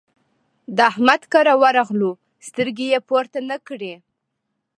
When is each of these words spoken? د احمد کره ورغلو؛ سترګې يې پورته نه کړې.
د 0.75 0.77
احمد 0.91 1.21
کره 1.31 1.53
ورغلو؛ 1.63 2.11
سترګې 2.47 2.87
يې 2.93 2.99
پورته 3.07 3.39
نه 3.49 3.57
کړې. 3.67 3.93